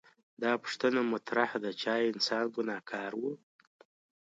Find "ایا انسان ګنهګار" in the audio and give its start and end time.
1.95-3.11